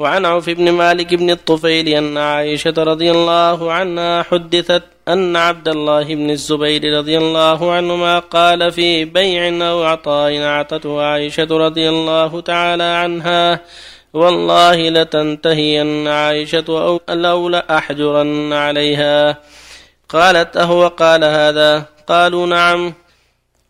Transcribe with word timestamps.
وعن 0.00 0.26
عوف 0.26 0.50
بن 0.50 0.70
مالك 0.72 1.14
بن 1.14 1.30
الطفيل 1.30 1.88
أن 1.88 2.18
عائشة 2.18 2.74
رضي 2.78 3.10
الله 3.10 3.72
عنها 3.72 4.22
حدثت 4.22 4.82
أن 5.08 5.36
عبد 5.36 5.68
الله 5.68 6.14
بن 6.14 6.30
الزبير 6.30 6.98
رضي 6.98 7.18
الله 7.18 7.72
عنهما 7.72 8.18
قال 8.18 8.72
في 8.72 9.04
بيع 9.04 9.68
أو 9.70 9.82
عطاء 9.82 10.42
أعطته 10.42 11.02
عائشة 11.02 11.48
رضي 11.50 11.88
الله 11.88 12.40
تعالى 12.40 12.82
عنها. 12.82 13.60
والله 14.12 14.88
لتنتهين 14.88 16.08
عائشة 16.08 16.64
أو 16.68 17.00
لو 17.08 17.48
لأحجرن 17.48 18.52
عليها. 18.52 19.36
قالت 20.08 20.56
أهو 20.56 20.88
قال 20.88 21.24
هذا؟ 21.24 21.84
قالوا 22.08 22.46
نعم. 22.46 22.94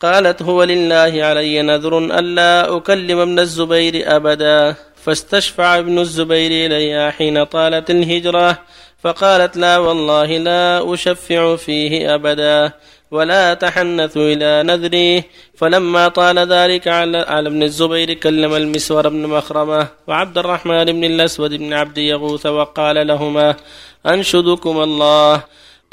قالت 0.00 0.42
هو 0.42 0.64
لله 0.64 1.24
علي 1.24 1.62
نذر 1.62 1.98
ألا 1.98 2.76
أكلم 2.76 3.18
ابن 3.18 3.38
الزبير 3.38 4.16
أبدا. 4.16 4.89
فاستشفع 5.05 5.79
ابن 5.79 5.98
الزبير 5.98 6.67
إليها 6.67 7.11
حين 7.11 7.45
طالت 7.45 7.91
الهجرة 7.91 8.58
فقالت 9.03 9.57
لا 9.57 9.79
والله 9.79 10.39
لا 10.39 10.95
أشفع 10.95 11.57
فيه 11.57 12.14
أبدا 12.14 12.72
ولا 13.11 13.53
أتحنث 13.53 14.17
إلى 14.17 14.63
نذري. 14.63 15.25
فلما 15.55 16.08
طال 16.08 16.39
ذلك 16.39 16.89
على, 16.89 17.18
على 17.18 17.49
ابن 17.49 17.63
الزبير 17.63 18.14
كلم 18.14 18.55
المسور 18.55 19.08
بن 19.08 19.27
مخرمة 19.27 19.89
وعبد 20.07 20.39
الرحمن 20.39 20.85
بن 20.85 21.05
الأسود 21.05 21.55
بن 21.55 21.72
عبد 21.72 21.99
يغوث 21.99 22.46
وقال 22.46 23.07
لهما 23.07 23.57
أنشدكم 24.07 24.82
الله. 24.82 25.43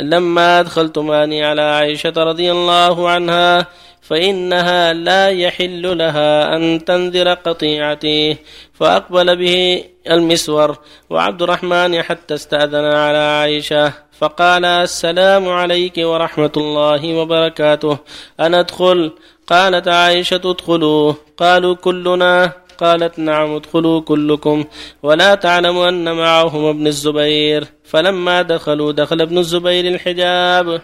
لما 0.02 0.60
أدخلتماني 0.60 1.44
على 1.44 1.62
عائشة 1.62 2.14
رضي 2.18 2.52
الله 2.52 3.10
عنها 3.10 3.68
فإنها 4.02 4.94
لا 4.94 5.30
يحل 5.30 5.98
لها 5.98 6.56
أن 6.56 6.86
تنذر 6.86 7.34
قطيعتي. 7.34 8.38
فأقبل 8.73 9.36
به 9.36 9.84
المسور 10.10 10.78
وعبد 11.10 11.42
الرحمن 11.42 12.02
حتى 12.02 12.34
استأذن 12.34 12.86
على 12.86 13.18
عائشة 13.18 13.94
فقال 14.20 14.66
السلام 14.66 15.50
عليك 15.50 15.94
ورحمة 15.98 16.52
الله 16.58 17.16
وبركاته. 17.16 17.98
أنا 18.40 18.59
أدخل؟ 18.59 19.12
قالت 19.48 19.88
عائشة 19.88 20.42
ادخلوا. 20.45 21.14
قالوا 21.38 21.75
كلنا. 21.75 22.67
قالت 22.78 23.20
نعم 23.20 23.56
ادخلوا 23.56 24.02
كلكم 24.02 24.66
ولا 25.03 25.36
تعلم 25.36 25.78
أن 25.78 26.16
معهم 26.16 26.66
ابن 26.66 26.88
الزبير. 26.88 27.66
فلما 27.84 28.42
دخلوا 28.42 28.92
دخل 28.92 29.22
ابن 29.22 29.38
الزبير 29.38 29.88
الحجاب 29.88 30.81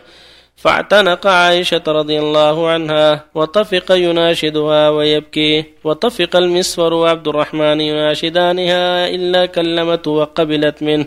فاعتنق 0.56 1.28
عائشة 1.28 1.82
رضي 1.88 2.20
الله 2.20 2.70
عنها 2.70 3.26
وطفق 3.36 3.92
يناشدها 3.92 4.90
ويبكي 4.90 5.66
وطفق 5.84 6.36
المسور 6.36 6.94
وعبد 6.94 7.28
الرحمن 7.28 7.82
يناشدانها 7.82 9.08
إلا 9.08 9.46
كلمته 9.46 10.12
وقبلت 10.12 10.84
منه. 10.84 11.06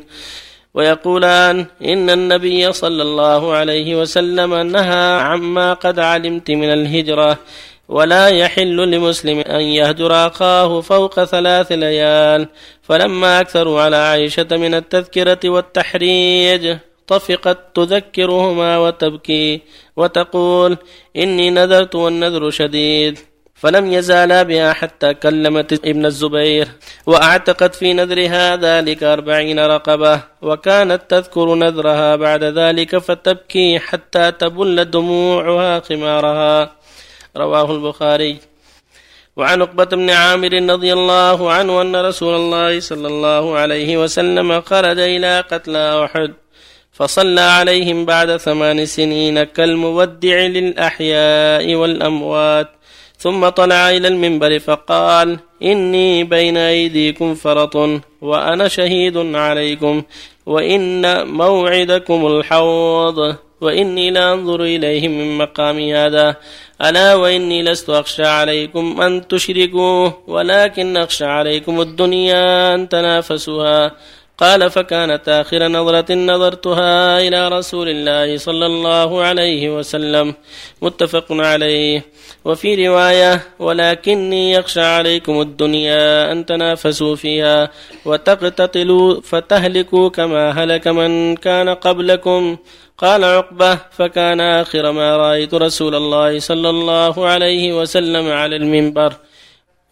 ويقولان 0.75 1.67
إن 1.83 2.11
النبي 2.11 2.73
صلى 2.73 3.03
الله 3.03 3.53
عليه 3.53 4.01
وسلم 4.01 4.55
نهى 4.55 5.21
عما 5.21 5.73
قد 5.75 5.99
علمت 5.99 6.51
من 6.51 6.73
الهجرة. 6.73 7.39
ولا 7.89 8.29
يحل 8.29 8.91
لمسلم 8.91 9.41
أن 9.41 9.61
يهجر 9.61 10.27
أخاه 10.27 10.81
فوق 10.81 11.25
ثلاث 11.25 11.73
ليال 11.73 12.49
فلما 12.83 13.41
أكثروا 13.41 13.81
على 13.81 13.97
عائشة 13.97 14.47
من 14.51 14.75
التذكرة 14.75 15.39
والتحريج 15.45 16.77
طفقت 17.07 17.59
تذكرهما 17.75 18.79
وتبكي 18.79 19.61
وتقول 19.97 20.77
إني 21.17 21.51
نذرت 21.51 21.95
والنذر 21.95 22.51
شديد. 22.51 23.19
فلم 23.57 23.93
يزالا 23.93 24.43
بها 24.43 24.73
حتى 24.73 25.15
كلمت 25.15 25.73
ابن 25.73 26.07
الزبير 26.07 26.69
وأعتقت 27.07 27.75
في 27.75 27.93
نذرها 27.93 28.57
ذلك 28.57 29.03
أربعين 29.03 29.61
رقبة 29.61 30.23
وكانت 30.43 31.03
تذكر 31.09 31.55
نذرها 31.55 32.17
بعد 32.17 32.45
ذلك 32.45 32.99
فتبكي 32.99 33.79
حتى 33.79 34.33
تبل 34.33 34.85
دموعها 34.85 35.81
خمارها. 35.81 36.73
رواه 37.37 37.73
البخاري. 37.73 38.37
وعن 39.37 39.63
عقبة 39.63 39.85
بن 39.85 40.11
عامر 40.11 40.53
رضي 40.73 40.93
الله 40.93 41.53
عنه 41.53 41.81
أن 41.81 41.97
رسول 41.97 42.35
الله 42.35 42.81
صلى 42.81 43.09
الله 43.09 43.59
عليه 43.59 43.97
وسلم 44.03 44.61
خرج 44.61 44.99
إلى 44.99 45.45
قتلى 45.51 46.05
أحد 46.05 46.33
فصلى 46.93 47.41
عليهم 47.41 48.05
بعد 48.05 48.37
ثمان 48.37 48.87
سنين 48.87 49.43
كالمودع 49.43 50.37
للأحياء 50.47 51.75
والأموات. 51.75 52.69
ثم 53.19 53.49
طلع 53.49 53.91
إلى 53.91 54.09
المنبر 54.09 54.59
فقال 54.59 55.39
إني 55.63 56.25
بين 56.25 56.57
أيديكم 56.57 57.35
فرط 57.35 57.77
وأنا 58.21 58.69
شهيد 58.69 59.17
عليكم 59.17 60.03
وإن 60.47 61.27
موعدكم 61.27 62.27
الحوض. 62.27 63.37
وإني 63.61 64.11
لأنظر 64.11 64.63
إليهم 64.63 65.11
من 65.11 65.39
مقام 65.39 65.79
هذا. 65.79 66.37
ألا 66.83 67.15
وإني 67.15 67.63
لست 67.63 67.91
أخشى 67.91 68.25
عليكم 68.25 69.01
أن 69.01 69.29
تشركوا 69.29 70.11
ولكن 70.27 70.97
أخشى 70.97 71.25
عليكم 71.25 71.81
الدنيا 71.81 72.75
أن 72.75 72.89
تنافسوها. 72.89 73.97
قال 74.39 74.71
فكانت 74.71 75.29
آخر 75.29 75.69
نظرة 75.69 76.15
نظرتها 76.15 77.21
إلى 77.21 77.49
رسول 77.49 77.89
الله 77.89 78.37
صلى 78.37 78.67
الله 78.67 79.23
عليه 79.23 79.77
وسلم. 79.77 80.35
متفق 80.83 81.27
عليه. 81.31 82.05
وفي 82.45 82.89
رواية 82.89 83.43
ولكني 83.59 84.53
يخشى 84.53 84.81
عليكم 84.81 85.41
الدنيا 85.41 86.33
أن 86.33 86.47
تنافسوا 86.47 87.17
فيها 87.17 87.71
وتقتتلوا 88.05 89.21
فتهلكوا 89.21 90.09
كما 90.09 90.51
هلك 90.51 90.89
من 90.89 91.37
كان 91.37 91.69
قبلكم. 91.69 92.57
قال 92.99 93.25
عقبة 93.25 93.79
فكان 93.93 94.41
آخر 94.41 94.93
ما 94.93 95.17
رأيت 95.17 95.55
رسول 95.55 95.95
الله 95.95 96.39
صلى 96.39 96.71
الله 96.71 97.27
عليه 97.27 97.81
وسلم 97.81 98.31
على 98.33 98.57
المنبر. 98.57 99.13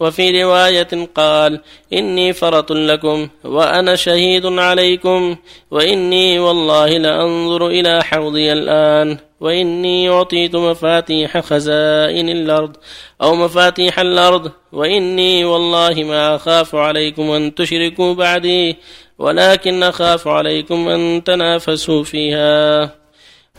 وفي 0.01 0.43
رواية 0.43 1.09
قال 1.15 1.61
إني 1.93 2.33
فرط 2.33 2.73
لكم 2.73 3.29
وأنا 3.45 3.97
شهيد 3.97 4.47
عليكم 4.47 5.37
وإني 5.71 6.39
والله 6.39 6.99
لأنظر 6.99 7.67
إلى 7.67 8.05
حوضي 8.05 8.53
الآن 8.53 9.19
وإني 9.41 10.11
أعطيت 10.11 10.57
مفاتيح 10.57 11.39
خزائن 11.39 12.29
الأرض 12.29 12.77
أو 13.23 13.35
مفاتيح 13.35 13.99
الأرض 13.99 14.51
وإني 14.73 15.45
والله 15.45 15.95
ما 16.05 16.37
أخاف 16.37 16.75
عليكم 16.75 17.31
أن 17.31 17.55
تشركوا 17.55 18.15
بعدي 18.15 18.77
ولكن 19.19 19.83
أخاف 19.83 20.29
عليكم 20.29 20.89
أن 20.89 21.25
تنافسوا 21.25 22.05
فيها. 22.05 22.83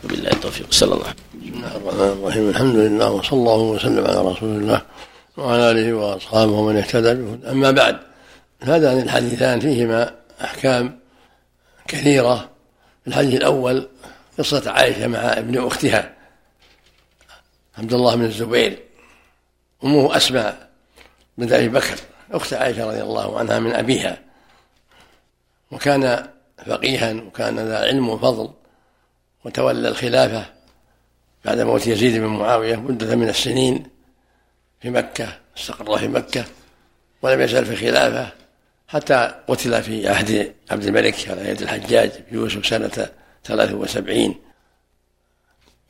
وبالله 0.03 0.31
التوفيق. 0.31 0.67
صلى 0.69 0.93
الله 0.93 1.05
عليه 1.05 1.15
وسلم. 1.15 1.41
بسم 1.43 1.57
الله 1.57 1.75
الرحمن 1.75 2.23
الرحيم. 2.23 2.49
الحمد 2.49 2.75
لله 2.75 3.11
وصلى 3.11 3.39
الله 3.39 3.57
وسلم 3.57 4.05
على 4.05 4.31
رسول 4.31 4.49
الله. 4.49 4.81
وعلى 5.37 5.71
آله 5.71 5.93
وأصحابه 5.93 6.51
ومن 6.51 6.77
اهتدى 6.77 7.13
به 7.13 7.51
أما 7.51 7.71
بعد 7.71 7.99
هذان 8.61 8.99
الحديثان 8.99 9.59
فيهما 9.59 10.15
أحكام 10.43 10.99
كثيرة. 11.87 12.49
الحديث 13.07 13.33
الأول 13.33 13.89
قصة 14.37 14.71
عائشة 14.71 15.07
مع 15.07 15.19
ابن 15.19 15.67
أختها 15.67 16.13
عبد 17.77 17.93
الله 17.93 18.15
بن 18.15 18.23
الزبير. 18.23 18.83
أمه 19.83 20.17
أسماء 20.17 20.69
بنت 21.37 21.51
أبي 21.51 21.69
بكر 21.69 21.95
أخت 22.31 22.53
عائشة 22.53 22.87
رضي 22.87 23.01
الله 23.01 23.39
عنها 23.39 23.59
من 23.59 23.73
أبيها. 23.73 24.21
وكان 25.71 26.27
فقيها 26.65 27.13
وكان 27.13 27.59
ذا 27.59 27.77
علم 27.77 28.09
وفضل 28.09 28.49
وتولى 29.45 29.87
الخلافة 29.87 30.45
بعد 31.45 31.59
موت 31.59 31.87
يزيد 31.87 32.17
بن 32.21 32.27
معاوية 32.27 32.75
مدة 32.75 33.15
من 33.15 33.29
السنين. 33.29 33.94
في 34.81 34.89
مكة 34.89 35.39
استقر 35.57 35.97
في 35.97 36.07
مكة 36.07 36.45
ولم 37.21 37.41
يزل 37.41 37.65
في 37.65 37.75
خلافة 37.75 38.31
حتى 38.87 39.31
قتل 39.47 39.83
في 39.83 40.09
عهد 40.09 40.55
عبد 40.71 40.83
الملك 40.83 41.29
على 41.29 41.49
يد 41.49 41.61
الحجاج 41.61 42.11
يوسف 42.31 42.65
سنة 42.65 43.09
ثلاث 43.43 43.71
وسبعين. 43.71 44.41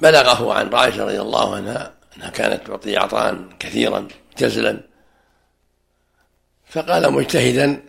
بلغه 0.02 0.54
عن 0.54 0.76
عائشة 0.76 1.06
رضي 1.06 1.22
الله 1.22 1.56
عنها 1.56 1.94
أنها 2.18 2.30
كانت 2.30 2.68
تعطي 2.68 2.98
عطاء 2.98 3.50
كثيرا 3.60 4.08
جزلا 4.38 4.82
فقال 6.68 7.14
مجتهدا 7.14 7.82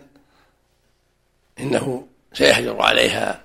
إنه 1.59 2.07
سيحجر 2.33 2.81
عليها 2.81 3.43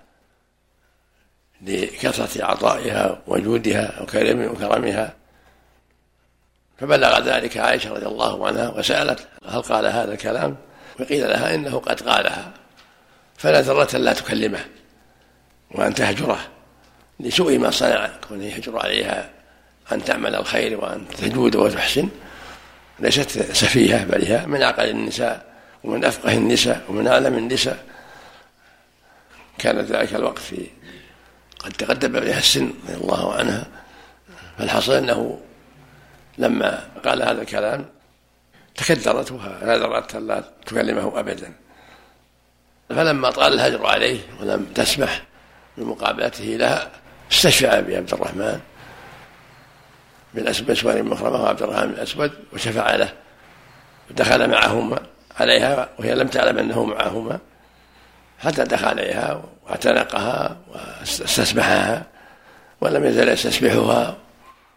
لكثرة 1.62 2.44
عطائها 2.44 3.22
وجودها 3.26 4.02
وكرمها. 4.02 5.16
فبلغ 6.82 7.18
ذلك 7.18 7.56
عائشة 7.56 7.90
رضي 7.90 8.06
الله 8.06 8.46
عنها 8.46 8.68
وسألت 8.68 9.28
هل 9.48 9.62
قال 9.62 9.86
هذا 9.86 10.12
الكلام؟ 10.12 10.56
فقيل 10.98 11.28
لها 11.30 11.54
إنه 11.54 11.78
قد 11.78 12.00
قالها. 12.00 12.52
فنذرت 13.36 13.96
لا 13.96 14.12
تكلمه 14.12 14.64
وأن 15.70 15.94
تهجره 15.94 16.38
لسوء 17.20 17.58
ما 17.58 17.70
صنع 17.70 18.10
كونه 18.28 18.44
يهجر 18.44 18.78
عليها 18.78 19.30
أن 19.92 20.04
تعمل 20.04 20.34
الخير 20.34 20.80
وأن 20.80 21.08
تجود 21.08 21.56
وتحسن. 21.56 22.08
ليست 22.98 23.52
سفيهة 23.52 24.04
بل 24.04 24.24
هي 24.24 24.46
من 24.46 24.62
عقل 24.62 24.88
النساء 24.88 25.46
ومن 25.84 26.04
أفقه 26.04 26.32
النساء 26.32 26.84
ومن 26.88 27.06
أعلم 27.06 27.38
النساء. 27.38 27.78
كان 29.58 29.80
ذلك 29.80 30.14
الوقت 30.14 30.38
في 30.38 30.66
قد 31.58 31.72
تقدم 31.72 32.12
بها 32.20 32.38
السن 32.38 32.72
رضي 32.88 32.94
الله 32.94 33.34
عنها. 33.34 33.66
فالحصل 34.58 34.92
أنه 34.92 35.40
لما 36.38 36.88
قال 37.04 37.22
هذا 37.22 37.42
الكلام 37.42 37.86
تكدرت 38.74 39.32
ونذرت 39.32 40.16
لا 40.16 40.44
تكلمه 40.66 41.20
أبدا. 41.20 41.52
فلما 42.88 43.30
طال 43.30 43.52
الهجر 43.52 43.86
عليه 43.86 44.20
ولم 44.40 44.64
تسمح 44.74 45.22
بمقابلته 45.76 46.44
لها 46.44 46.90
استشفع 47.32 47.80
بعبد 47.80 48.14
الرحمن 48.14 48.60
بن 50.34 50.48
اسود 50.48 50.84
بن 50.84 51.02
مخرمة 51.02 51.42
وعبد 51.42 51.62
الرحمن 51.62 51.86
بن 51.86 51.94
الاسود 51.94 52.32
وشفع 52.52 52.96
له. 52.96 53.12
ودخل 54.10 54.50
معهما 54.50 54.98
عليها 55.40 55.88
وهي 55.98 56.14
لم 56.14 56.28
تعلم 56.28 56.58
أنه 56.58 56.84
معهما 56.84 57.38
حتى 58.38 58.64
دخل 58.64 58.86
عليها 58.88 59.42
واعتنقها 59.66 60.56
واستسمحها 60.68 62.06
ولم 62.80 63.04
يزل 63.04 63.28
يستسمحها 63.28 64.16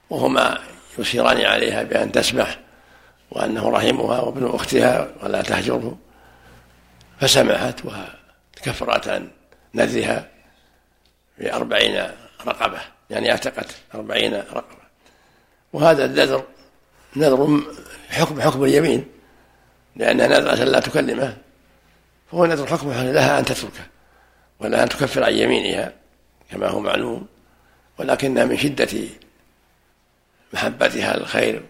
وهما 0.09 0.59
يشيران 0.99 1.41
عليها 1.41 1.83
بأن 1.83 2.11
تسمح 2.11 2.59
وأنه 3.31 3.69
رحمها 3.69 4.21
وابن 4.21 4.55
أختها 4.55 5.07
ولا 5.23 5.41
تهجره. 5.41 5.97
فسمحت 7.19 7.81
وكفرت 7.85 9.07
عن 9.07 9.27
نذرها 9.73 10.29
بأربعين 11.37 12.07
رقبة 12.47 12.79
يعني 13.09 13.31
أعتقت 13.31 13.75
أربعين 13.95 14.33
رقبة. 14.33 14.85
وهذا 15.73 16.05
النذر 16.05 16.43
نذر 17.15 17.61
حكم 18.09 18.41
حكم 18.41 18.63
اليمين 18.63 19.05
لأنها 19.95 20.27
نذرة 20.27 20.63
لا 20.63 20.79
تكلمه. 20.79 21.37
فهو 22.31 22.45
نذر 22.45 22.67
حكمه 22.67 23.11
لها 23.11 23.39
أن 23.39 23.45
تتركه 23.45 23.85
ولا 24.59 24.83
أن 24.83 24.89
تكفر 24.89 25.23
عن 25.23 25.33
يمينها 25.33 25.93
كما 26.51 26.67
هو 26.67 26.79
معلوم. 26.79 27.27
ولكنها 27.97 28.45
من 28.45 28.57
شدة 28.57 28.87
محبتها 30.53 31.17
للخير 31.17 31.63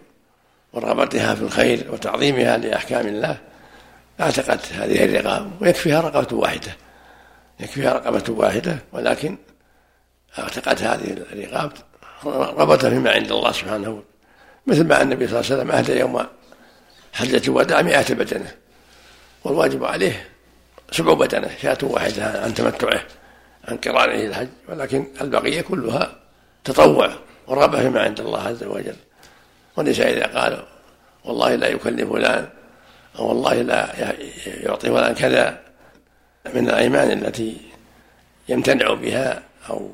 ورغبتها 0.73 1.35
في 1.35 1.41
الخير 1.41 1.87
وتعظيمها 1.91 2.57
لأحكام 2.57 3.07
الله 3.07 3.37
اعتقت 4.21 4.73
هذه 4.73 5.05
الرقاب. 5.05 5.51
ويكفيها 5.61 6.01
رقبة 6.01 6.37
واحدة 6.37 6.75
يكفيها 7.59 7.93
رقبة 7.93 8.23
واحدة 8.33 8.77
ولكن 8.91 9.37
اعتقت 10.39 10.81
هذه 10.81 11.25
الرقاب 11.33 11.71
رغبة 12.25 12.77
فيما 12.77 13.11
عند 13.11 13.31
الله 13.31 13.51
سبحانه 13.51 14.03
مثل 14.67 14.83
ما 14.83 15.01
النبي 15.01 15.27
صلى 15.27 15.39
الله 15.39 15.51
عليه 15.51 15.61
وسلم 15.61 15.71
أهدى 15.71 15.99
يوم 15.99 16.25
حجة 17.13 17.41
الوداع 17.47 17.81
مئة 17.81 18.13
بدنة 18.13 18.51
والواجب 19.43 19.85
عليه 19.85 20.29
سبع 20.91 21.13
بدنة 21.13 21.49
شاة 21.61 21.77
واحدة 21.83 22.41
عن 22.43 22.53
تمتعه 22.53 23.01
عن 23.67 23.77
قرانه 23.77 24.25
الحج 24.25 24.47
ولكن 24.69 25.07
البقية 25.21 25.61
كلها 25.61 26.15
تطوع. 26.63 27.15
ورغبة 27.47 27.79
فيما 27.79 28.01
عند 28.01 28.19
الله 28.19 28.41
عز 28.41 28.63
وجل. 28.63 28.95
وليس 29.75 29.99
إذا 29.99 30.25
قال 30.25 30.63
والله 31.23 31.55
لا 31.55 31.67
يكلم 31.67 32.09
فلان 32.09 32.49
أو 33.19 33.27
والله 33.27 33.61
لا 33.61 33.99
يعطي 34.45 34.87
فلان 34.87 35.13
كذا 35.13 35.59
من 36.55 36.69
الأيمان 36.69 37.11
التي 37.11 37.57
يمتنع 38.49 38.93
بها 38.93 39.43
أو 39.69 39.91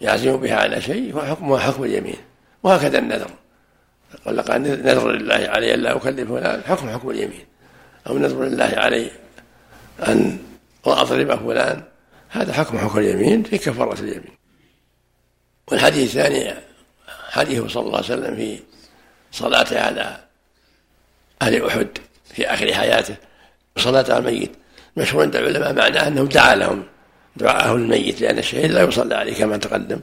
يعزم 0.00 0.36
بها 0.36 0.56
على 0.56 0.80
شيء 0.80 1.14
فحكمها 1.14 1.58
حكم 1.58 1.84
اليمين. 1.84 2.16
وهكذا 2.62 2.98
النذر. 2.98 3.30
قال 4.24 4.62
نذر 4.62 5.10
لله 5.10 5.34
علي 5.34 5.74
أن 5.74 5.80
لا 5.80 5.96
أكلم 5.96 6.28
فلان 6.28 6.62
حكم 6.62 6.90
حكم 6.90 7.10
اليمين. 7.10 7.44
أو 8.06 8.18
نذر 8.18 8.44
لله 8.44 8.72
علي 8.76 9.10
أن 10.08 10.38
أضرب 10.86 11.34
فلان 11.34 11.82
هذا 12.28 12.52
حكم 12.52 12.78
حكم 12.78 12.98
اليمين 12.98 13.42
في 13.42 13.58
كفارة 13.58 14.00
اليمين. 14.00 14.35
والحديث 15.70 16.16
الثاني 16.16 16.54
حديثه 17.30 17.68
صلى 17.68 17.82
الله 17.82 17.96
عليه 17.96 18.06
وسلم 18.06 18.36
في 18.36 18.60
صلاته 19.32 19.80
على 19.80 20.16
أهل 21.42 21.66
أحد 21.66 21.88
في 22.34 22.46
آخر 22.46 22.74
حياته 22.74 23.16
صلاة 23.78 24.04
على 24.08 24.18
الميت. 24.18 24.52
مشهور 24.96 25.22
عند 25.22 25.36
العلماء 25.36 25.72
معناه 25.72 26.08
أنه 26.08 26.24
دعا 26.24 26.54
لهم 26.54 26.84
دعاءه 27.36 27.74
الميت 27.74 28.20
لأن 28.20 28.38
الشهيد 28.38 28.70
لا 28.70 28.82
يصلى 28.82 29.14
عليه 29.14 29.34
كما 29.34 29.56
تقدم. 29.56 30.00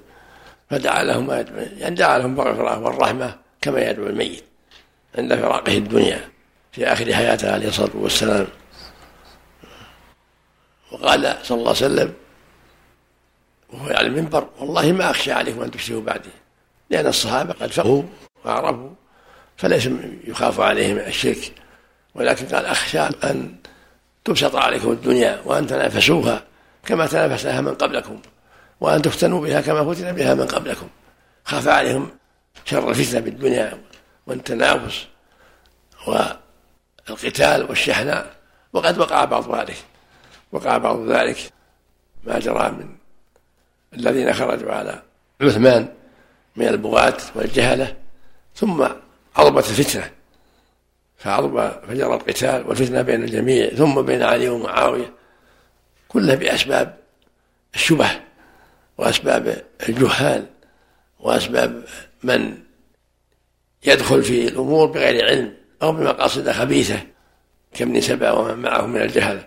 فدعا 0.69 1.03
لهم 1.03 1.31
يعني 1.77 1.95
دعا 1.95 2.17
لهم 2.17 2.35
بالغفرة 2.35 2.79
والرحمة 2.79 3.35
كما 3.61 3.89
يدعو 3.89 4.07
الميت 4.07 4.43
عند 5.17 5.35
فراقه 5.35 5.77
الدنيا 5.77 6.29
في 6.71 6.85
آخر 6.85 7.13
حياته 7.13 7.53
عليه 7.53 7.67
الصلاة 7.67 7.91
والسلام. 7.93 8.47
وقال 10.91 11.37
صلى 11.43 11.57
الله 11.57 11.69
عليه 11.69 11.85
وسلم 11.85 12.13
وهو 13.73 13.87
على 13.87 14.07
المنبر. 14.07 14.47
والله 14.59 14.91
ما 14.91 15.09
أخشى 15.09 15.31
عليكم 15.31 15.61
أن 15.61 15.71
تشركوا 15.71 16.01
بعدي. 16.01 16.29
لأن 16.89 17.07
الصحابة 17.07 17.53
قد 17.53 17.71
فقهوا 17.71 18.03
وعرفوا 18.45 18.89
فليس 19.57 19.89
يخاف 20.23 20.59
عليهم 20.59 20.97
الشرك. 20.97 21.53
ولكن 22.15 22.45
قال 22.45 22.65
أخشى 22.65 22.99
أن 22.99 23.55
تبسط 24.25 24.55
عليكم 24.55 24.91
الدنيا 24.91 25.41
وأن 25.45 25.67
تنافسوها 25.67 26.43
كما 26.85 27.05
تنافسها 27.05 27.61
من 27.61 27.73
قبلكم 27.73 28.19
وأن 28.81 29.01
تفتنوا 29.01 29.41
بها 29.41 29.61
كما 29.61 29.93
فتن 29.93 30.11
بها 30.11 30.33
من 30.33 30.47
قبلكم. 30.47 30.87
خاف 31.45 31.67
عليهم 31.67 32.09
شر 32.65 32.89
الفتنة 32.89 33.19
بالدنيا 33.19 33.77
والتنافس 34.27 35.07
والقتال 36.07 37.69
والشحناء. 37.69 38.35
وقد 38.73 38.97
وقع 38.97 39.25
بعض 39.25 39.55
ذلك. 39.55 39.77
وقع 40.51 40.77
بعض 40.77 41.09
ذلك. 41.09 41.37
ما 42.23 42.39
جرى 42.39 42.71
من 42.71 43.02
الذين 43.95 44.33
خرجوا 44.33 44.71
على 44.71 45.01
عثمان 45.41 45.87
من 46.55 46.67
البغاة 46.67 47.17
والجهلة 47.35 47.95
ثم 48.55 48.87
عظمت 49.35 49.69
الفتنة 49.69 50.11
فعظم 51.17 51.69
فجرى 51.87 52.13
القتال 52.13 52.67
والفتنة 52.67 53.01
بين 53.01 53.23
الجميع 53.23 53.69
ثم 53.69 54.01
بين 54.01 54.23
علي 54.23 54.49
ومعاوية 54.49 55.13
كلها 56.07 56.35
بأسباب 56.35 56.97
الشبه 57.75 58.09
وأسباب 58.97 59.63
الجهال 59.89 60.45
وأسباب 61.19 61.85
من 62.23 62.57
يدخل 63.85 64.23
في 64.23 64.47
الأمور 64.47 64.87
بغير 64.87 65.25
علم 65.25 65.53
أو 65.81 65.91
بمقاصد 65.91 66.51
خبيثة 66.51 66.99
كابن 67.73 68.01
سبع 68.01 68.31
ومن 68.31 68.61
معه 68.61 68.85
من 68.85 69.01
الجهل. 69.01 69.43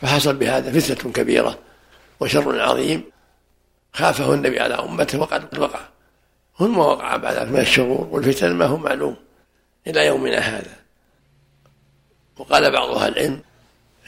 فحصل 0.00 0.36
بهذا 0.36 0.80
فتنة 0.80 1.12
كبيرة 1.12 1.58
وشر 2.20 2.60
عظيم. 2.60 3.02
خافه 3.92 4.34
النبي 4.34 4.60
على 4.60 4.74
أمته 4.74 5.18
وقد 5.20 5.58
وقع. 5.58 5.80
ثم 6.58 6.78
وقع 6.78 7.16
بعد 7.16 7.36
ذلك 7.36 7.48
من 7.48 7.60
الشرور 7.60 8.08
والفتن 8.10 8.52
ما 8.52 8.64
هو 8.64 8.76
معلوم 8.76 9.16
إلى 9.86 10.06
يومنا 10.06 10.38
هذا. 10.38 10.76
وقال 12.36 12.72
بعض 12.72 12.88
أهل 12.88 13.12
العلم 13.12 13.40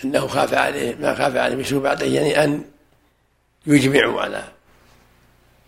إنه 0.04 0.26
خاف 0.26 0.54
عليه 0.54 0.94
ما 0.94 1.14
خاف 1.14 1.36
عليه 1.36 1.56
بسوء 1.56 1.82
بعده 1.82 2.06
يعني 2.06 2.44
أن 2.44 2.64
يجمعوا 3.66 4.22
على 4.22 4.44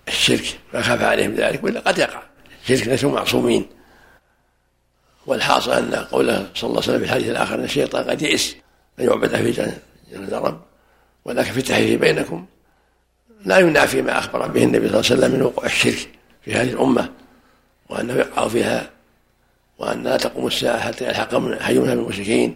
الشرك. 0.08 0.58
ما 0.74 0.82
خاف 0.82 1.02
عليهم 1.02 1.34
ذلك 1.34 1.64
ولا 1.64 1.80
قد 1.80 1.98
يقع. 1.98 2.22
الشرك 2.62 2.88
ليسوا 2.88 3.12
معصومين. 3.12 3.66
والحاصل 5.26 5.72
أن 5.72 5.94
قوله 5.94 6.50
صلى 6.54 6.68
الله 6.68 6.82
عليه 6.82 6.88
وسلم 6.88 6.98
في 6.98 7.04
الحديث 7.04 7.28
الآخر 7.28 7.54
إن 7.54 7.64
الشيطان 7.64 8.10
قد 8.10 8.22
يئس 8.22 8.56
أن 9.00 9.04
يعبد 9.04 9.36
في 9.36 9.50
جنة 9.50 9.78
الرب 10.12 10.62
ولكن 11.24 11.52
في 11.52 11.58
التحريف 11.58 12.00
بينكم 12.00 12.46
لا 13.44 13.58
ينافي 13.58 14.02
ما 14.02 14.18
أخبر 14.18 14.46
به 14.48 14.64
النبي 14.64 14.88
صلى 14.88 15.00
الله 15.00 15.10
عليه 15.10 15.16
وسلم 15.16 15.32
من 15.32 15.42
وقوع 15.42 15.64
الشرك 15.66 16.08
في 16.44 16.54
هذه 16.54 16.70
الأمة 16.70 17.10
وأنه 17.88 18.14
يقع 18.14 18.48
فيها 18.48 18.90
وأن 19.78 20.02
لا 20.02 20.16
تقوم 20.16 20.46
الساعة 20.46 20.78
حتى 20.78 21.08
يلحق 21.08 21.52
حي 21.60 21.78
من 21.78 21.90
المشركين 21.90 22.54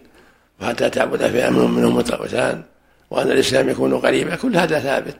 وحتى 0.60 0.90
تعبد 0.90 1.26
فئة 1.26 1.50
منهم 1.50 1.74
منهم 1.74 1.96
متقوتان 1.96 2.62
وأن 3.10 3.30
الإسلام 3.30 3.68
يكون 3.68 4.00
قريبا 4.00 4.36
كل 4.36 4.56
هذا 4.56 4.80
ثابت. 4.80 5.16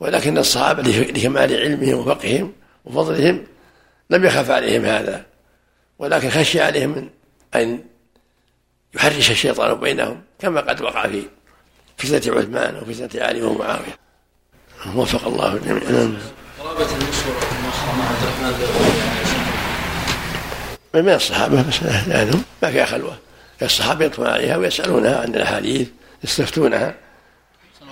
ولكن 0.00 0.38
الصحابة 0.38 0.82
لكمال 0.82 1.56
علمهم 1.56 1.98
وفقههم 1.98 2.52
وفضلهم 2.84 3.44
لم 4.10 4.24
يخف 4.24 4.50
عليهم 4.50 4.84
هذا. 4.84 5.24
ولكن 5.98 6.30
خشي 6.30 6.60
عليهم 6.60 6.90
من 6.90 7.08
أن 7.54 7.80
يحرش 8.94 9.30
الشيطان 9.30 9.74
بينهم 9.74 10.20
كما 10.38 10.60
قد 10.60 10.80
وقع 10.80 11.08
في 11.08 11.26
فتنة 11.96 12.38
عثمان 12.38 12.76
وفتنة 12.76 13.22
علي 13.22 13.42
ومعاوية. 13.42 14.05
وفق 14.94 15.26
الله 15.26 15.52
الجميع 15.52 15.90
نعم. 15.90 16.14
قرابة 16.60 16.80
المشهور 16.80 17.36
عبد 17.36 18.62
الرحمن 18.62 19.16
من 20.94 21.14
الصحابة؟ 21.14 21.62
بس 21.62 21.82
لأنهم 21.82 22.42
ما 22.62 22.70
فيها 22.70 22.84
خلوة؟ 22.84 23.16
الصحابة 23.62 24.04
يطلعون 24.04 24.32
عليها 24.32 24.56
ويسألونها 24.56 25.20
عن 25.20 25.34
الأحاديث 25.34 25.88
يستفتونها. 26.24 26.94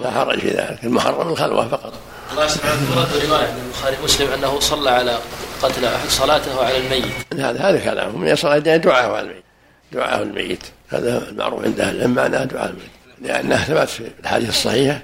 لا 0.01 0.11
حرج 0.11 0.39
في 0.39 0.49
ذلك. 0.49 0.79
المحرم 0.85 1.29
الخلوة 1.29 1.69
فقط. 1.69 1.93
الله 2.33 2.45
ورد 2.45 3.25
رواية 3.27 3.47
عند 3.47 3.59
البخاري 3.67 3.97
ومسلم 4.01 4.33
أنه 4.33 4.61
صلى 4.61 4.91
على 4.91 5.19
قتل 5.63 5.85
أحد 5.85 6.09
صلاته 6.09 6.65
على 6.65 6.77
الميت. 6.77 7.05
هذا 7.33 7.61
هذا 7.61 7.79
كلامه 7.79 8.19
من 8.19 8.29
يصل 8.29 8.49
إلى 8.49 8.79
دعاءه 8.79 9.17
على 9.17 9.21
الميت. 9.21 9.45
دعاء 9.93 10.23
الميت. 10.23 10.63
هذا 10.89 11.29
المعروف 11.29 11.65
عند 11.65 11.81
أهل 11.81 11.97
العلم 11.97 12.15
معناه 12.15 12.45
دعاء 12.45 12.71
الميت. 12.71 12.91
لأنه 13.21 13.57
ثبت 13.57 13.89
في 13.89 14.11
الحديث 14.21 14.49
الصحيحة 14.49 15.03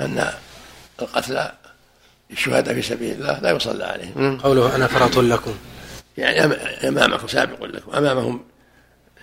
أن 0.00 0.28
القتلى 1.02 1.52
الشهداء 2.30 2.74
في 2.74 2.82
سبيل 2.82 3.12
الله 3.12 3.40
لا 3.40 3.50
يصلى 3.50 3.84
عليهم. 3.84 4.38
قوله 4.38 4.76
أنا 4.76 4.86
فرط 4.86 5.18
لكم. 5.18 5.54
يعني 6.18 6.40
أمامكم 6.88 7.28
سابق 7.28 7.64
لكم 7.64 7.92
أمامهم 7.92 8.40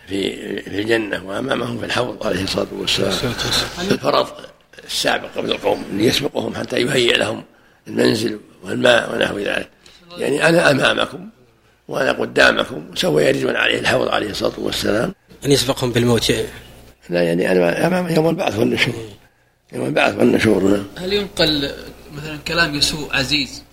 في 0.08 0.62
في 0.62 0.82
الجنة 0.82 1.26
وأمامهم 1.26 1.80
في 1.80 1.86
الحوض 1.86 2.28
عليه 2.28 2.44
الصلاة 2.44 2.68
والسلام. 2.72 3.34
الفرض 3.92 4.28
السابق 4.86 5.28
قبل 5.38 5.52
القوم 5.52 5.86
اللي 5.92 6.06
يسبقهم 6.06 6.56
حتى 6.56 6.82
يهيئ 6.82 7.18
لهم 7.18 7.44
المنزل 7.88 8.40
والماء 8.64 9.16
ونحو 9.16 9.38
ذلك. 9.38 9.70
يعني 10.18 10.50
أنا 10.50 10.72
أمامكم 10.72 11.30
وأنا 11.88 12.12
قدامكم 12.12 12.90
وسوف 12.92 13.22
يردون 13.22 13.56
عليه 13.56 13.80
الحوض 13.80 14.08
عليه 14.08 14.30
الصلاة 14.30 14.54
والسلام. 14.58 15.14
أن 15.46 15.52
يسبقهم 15.52 15.92
بالموت. 15.92 16.34
لا 17.10 17.24
يعني 17.24 17.52
أنا 17.52 17.88
أمام 17.88 18.08
يوم 18.08 18.30
البعث 18.30 18.60
والنشور. 18.60 18.94
يوم 19.74 19.86
البعث 19.86 20.16
والنشور 20.18 20.64
نعم 20.64 20.84
هل 20.98 21.14
ينقل 21.14 21.72
مثلا 22.18 22.38
كلام 22.48 22.76
يسوء 22.76 23.16
عزيز؟ 23.16 23.64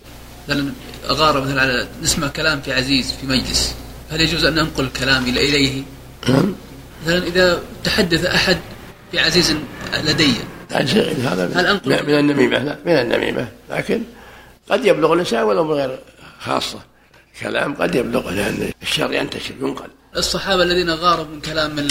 مثلا 0.48 0.72
أغار 1.10 1.40
مثلا 1.40 1.60
على 1.60 1.88
نسمع 2.02 2.28
كلام 2.28 2.60
في 2.60 2.72
عزيز 2.72 3.12
في 3.12 3.26
مجلس 3.26 3.74
هل 4.10 4.20
يجوز 4.20 4.44
أن 4.44 4.54
ننقل 4.54 4.84
الكلام 4.84 5.24
إليه؟ 5.24 5.82
نعم. 6.28 6.54
مثلا 7.04 7.26
إذا 7.26 7.62
تحدث 7.84 8.24
أحد 8.24 8.58
في 9.10 9.18
عزيز 9.18 9.56
لدي 10.04 10.34
هذا 10.70 11.50
هل 11.54 11.66
أنقل؟ 11.66 12.06
من 12.06 12.18
النميمة 12.18 12.58
لا 12.58 12.78
من 12.86 12.92
النميمة. 12.92 13.48
لكن 13.70 14.02
قد 14.70 14.84
يبلغ 14.84 15.12
الإنسان 15.12 15.42
ولو 15.42 15.64
من 15.64 15.70
غير 15.70 15.98
خاصة 16.40 16.78
كلام 17.40 17.74
قد 17.74 17.94
يبلغ 17.94 18.30
لأن 18.30 18.72
الشر 18.82 19.12
ينتشر 19.12 19.54
ينقل. 19.60 19.88
الصحابة 20.16 20.62
الذين 20.62 20.90
غاروا 20.90 21.24
من 21.24 21.40
كلام 21.40 21.86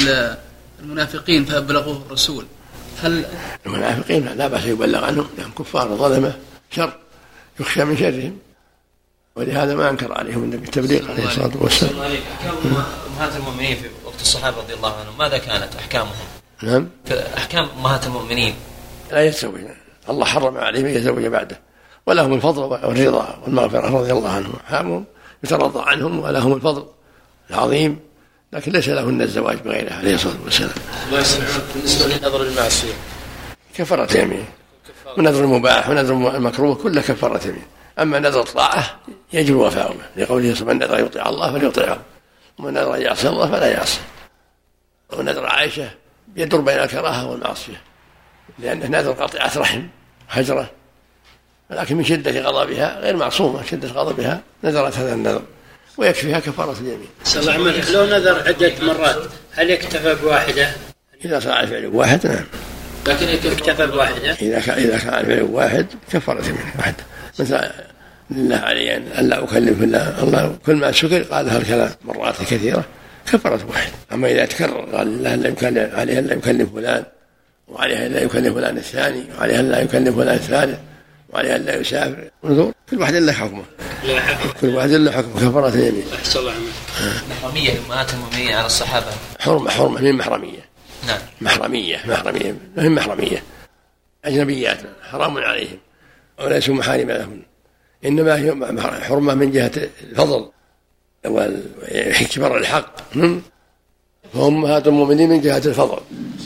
المنافقين 0.83 1.45
فأبلغوه 1.45 2.03
الرسول. 2.07 2.45
هل 3.03 3.25
المنافقين 3.65 4.25
لا 4.25 4.47
بأس 4.47 4.65
يبلغ 4.65 5.05
عنهم 5.05 5.27
لأنهم 5.37 5.51
كفار 5.59 5.87
ظلمة 5.87 6.33
شر 6.71 6.93
يخشى 7.59 7.83
من 7.85 7.97
شرهم. 7.97 8.37
ولهذا 9.35 9.75
ما 9.75 9.89
أنكر 9.89 10.13
عليهم 10.13 10.43
النبي 10.43 10.65
التبليغ 10.65 11.11
عليه 11.11 11.25
الصلاة 11.25 11.51
والسلام. 11.55 12.01
أحكام 12.01 12.55
أمهات 13.15 13.35
المؤمنين 13.35 13.77
في 13.77 13.89
وقت 14.05 14.21
الصحابة 14.21 14.57
رضي 14.57 14.73
الله 14.73 14.95
عنهم 14.95 15.17
ماذا 15.17 15.37
كانت 15.37 15.75
أحكامهم؟ 15.75 16.13
نعم. 16.63 16.89
أحكام 17.37 17.67
أمهات 17.79 18.07
المؤمنين. 18.07 18.53
لا 19.11 19.25
يتزوج 19.25 19.59
الله 20.09 20.25
حرم 20.25 20.57
عليهم 20.57 20.85
أن 20.85 20.91
يتزوج 20.91 21.25
بعده. 21.25 21.59
ولهم 22.05 22.33
الفضل 22.33 22.61
والرضا 22.61 23.39
والمغفرة 23.43 23.99
رضي 23.99 24.11
الله 24.11 24.29
عنهم. 24.29 24.53
حامهم 24.67 25.05
يترضى 25.43 25.83
عنهم 25.89 26.19
ولهم 26.19 26.53
الفضل 26.53 26.85
العظيم. 27.49 27.99
لكن 28.53 28.71
ليس 28.71 28.89
لهن 28.89 29.21
الزواج 29.21 29.57
بغيره 29.57 29.93
عليه 29.93 30.15
الصلاة 30.15 30.35
والسلام. 30.43 30.71
بالنسبة 31.75 32.07
للنظر 32.07 32.41
المعصية. 32.41 32.93
كفارة 33.73 34.17
يمين. 34.17 34.45
ونذر 35.17 35.43
المباح 35.43 35.89
ونذر 35.89 36.35
المكروه 36.35 36.75
كله 36.75 37.01
كفارة 37.01 37.47
يمين. 37.47 37.65
أما 37.99 38.19
نذر 38.19 38.41
الطاعة 38.41 38.99
يجب 39.33 39.55
وفاؤه 39.55 39.95
لقوله 40.17 40.55
صلى 40.55 40.73
من 40.73 40.79
نذر 40.79 40.99
يطيع 40.99 41.29
الله 41.29 41.51
فليطيعه. 41.51 42.01
ومن 42.59 42.73
نذر 42.73 42.95
يعصي 42.95 43.29
الله 43.29 43.51
فلا 43.51 43.71
يعصي. 43.71 43.99
ونذر 45.13 45.45
عائشة 45.45 45.89
يدور 46.35 46.61
بين 46.61 46.79
الكراهة 46.79 47.27
والمعصية. 47.27 47.81
لأنه 48.59 48.87
نذر 48.87 49.11
قطيعة 49.11 49.51
رحم 49.57 49.83
هجرة. 50.29 50.69
لكن 51.69 51.97
من 51.97 52.03
شدة 52.03 52.41
غضبها 52.41 52.99
غير 52.99 53.15
معصومة 53.15 53.63
شدة 53.63 53.87
غضبها 53.87 54.41
نذرت 54.63 54.97
هذا 54.97 55.13
النذر 55.13 55.41
ويكفيها 55.99 56.39
كفارة 56.39 56.75
اليمين. 56.81 57.07
صلى 57.23 57.41
الله 57.41 57.79
وسلم 57.79 57.93
لو 57.93 58.05
نذر 58.05 58.47
عدة 58.47 58.71
مرات 58.81 59.23
هل 59.51 59.69
يكتفى 59.69 60.15
بواحدة؟ 60.15 60.69
إذا 61.25 61.39
صار 61.39 61.59
الفعل 61.59 61.85
واحد 61.85 62.27
نعم. 62.27 62.45
لكن 63.07 63.29
يكتفى 63.29 63.87
بواحدة؟ 63.87 64.31
إذا 64.31 64.59
كان 64.59 64.77
إذا 64.77 64.97
كان 64.97 65.13
الفعل 65.13 65.41
واحد 65.41 65.85
كفارة 66.11 66.39
اليمين 66.39 66.61
واحد 66.77 66.93
مثل 67.39 67.59
لله 68.31 68.55
علي 68.55 68.95
أن 68.97 69.29
لا 69.29 69.43
أكلم 69.43 69.83
الله 69.83 70.23
الله 70.23 70.55
كل 70.65 70.75
ما 70.75 70.91
سكر 70.91 71.21
قال 71.21 71.49
هالكلام 71.49 71.91
مرات 72.05 72.41
كثيرة 72.41 72.85
كفارة 73.31 73.65
واحد 73.69 73.91
أما 74.13 74.31
إذا 74.31 74.45
تكرر 74.45 74.95
قال 74.95 75.07
الله 75.07 75.35
لا 75.35 75.49
يكلم 75.49 75.89
عليه 75.93 76.19
لا 76.19 76.33
يكلم 76.33 76.65
فلان 76.75 77.03
وعليها 77.67 78.09
لا 78.09 78.21
يكلم 78.21 78.53
فلان 78.53 78.77
الثاني 78.77 79.23
وعليها 79.39 79.61
لا 79.61 79.81
يكلم 79.81 80.15
فلان 80.15 80.35
الثالث 80.35 80.79
وعليها 81.29 81.57
لا 81.57 81.75
يسافر 81.75 82.29
انظر 82.45 82.71
كل 82.89 82.99
واحد 82.99 83.13
له 83.13 83.33
حكمه 83.33 83.63
كل 84.61 84.75
واحد 84.75 84.89
له 84.89 85.11
حكم 85.11 85.33
كفارة 85.33 85.69
اليمين 85.69 86.03
أحسن 86.15 86.39
الله 86.39 86.51
عنك 86.51 86.61
محرمية 87.29 87.73
أمهات 87.85 88.13
المؤمنين 88.13 88.53
على 88.53 88.65
الصحابة. 88.65 89.05
حرمة 89.39 89.69
حرمة 89.69 90.01
من 90.01 90.15
محرمية. 90.15 90.69
نعم. 91.07 91.19
محرمية 91.41 92.01
محرمية 92.05 92.55
من 92.77 92.95
محرمية. 92.95 93.43
أجنبيات 94.25 94.79
حرام 95.11 95.37
عليهم 95.37 95.77
وليسوا 96.39 96.75
محارم 96.75 97.11
لهن 97.11 97.41
إنما 98.05 98.35
هي 98.35 99.01
حرمة 99.01 99.33
من 99.33 99.51
جهة 99.51 99.71
الفضل 100.03 100.49
وكبر 101.25 102.57
الحق. 102.57 102.95
فأمهات 104.33 104.87
المؤمنين 104.87 105.29
من 105.29 105.41
جهة 105.41 105.57
الفضل 105.65 105.99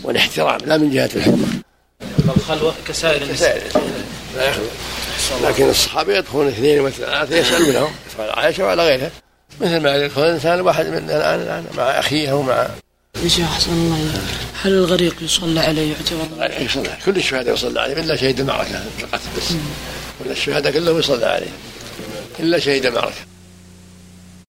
والاحترام 0.03 0.59
لا 0.65 0.77
من 0.77 0.91
جهة 0.91 1.09
الحرمة 1.15 1.47
الخلوة 2.37 2.73
كسائر 2.87 3.21
النساء. 3.21 3.69
لا 4.35 4.49
يخلو 4.49 4.65
لكن 5.43 5.69
الصحابة 5.69 6.17
يدخلون 6.17 6.47
اثنين 6.47 6.79
وثلاثة 6.79 7.35
يسألونهم 7.35 7.91
يدخل 8.09 8.29
عائشة 8.29 8.63
وعلى 8.63 8.85
غيرها. 8.85 9.11
مثل 9.61 9.79
ما 9.79 9.95
يدخل 9.95 10.21
الإنسان 10.21 10.61
واحد 10.61 10.85
من 10.85 10.97
الآن 10.97 11.39
الآن 11.39 11.65
مع 11.77 11.83
أخيه 11.83 12.31
أو 12.31 12.41
مع 12.41 12.67
يا 13.23 13.29
شيخ 13.29 13.45
أحسن 13.45 13.71
الله 13.71 14.21
هل 14.63 14.71
الغريق 14.71 15.15
يصلى 15.21 15.59
عليه 15.59 15.93
يعتبر 15.93 16.61
يصلى 16.61 16.97
كل 17.05 17.17
الشهداء 17.17 17.53
يصلى 17.53 17.81
عليه 17.81 17.93
إلا 17.93 18.15
شهيد 18.15 18.39
المعركة 18.39 18.83
القتل 18.99 19.23
بس. 19.37 19.53
ولا 20.21 20.31
الشهداء 20.31 20.73
كلهم 20.73 20.99
يصلى 20.99 21.25
عليه. 21.25 21.51
إلا 22.39 22.59
شهيد 22.59 22.85
المعركة. 22.85 23.32